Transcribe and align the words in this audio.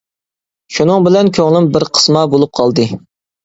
شۇنىڭ 0.77 1.05
بىلەن 1.09 1.31
كۆڭلۈم 1.39 1.69
بىر 1.77 1.87
قىسما 2.01 2.27
بولۇپ 2.35 2.61
قالدى. 2.61 2.91